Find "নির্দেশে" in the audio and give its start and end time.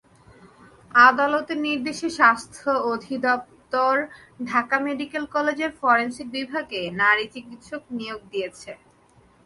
1.67-2.09